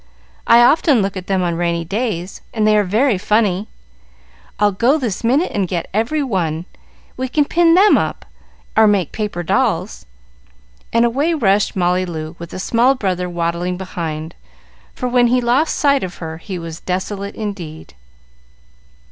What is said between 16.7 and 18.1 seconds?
desolate indeed.